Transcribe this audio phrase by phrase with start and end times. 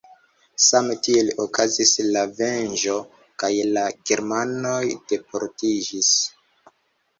[0.67, 2.97] Same tiel okazis la venĝo
[3.45, 4.83] kaj la germanoj
[5.15, 6.13] deportiĝis.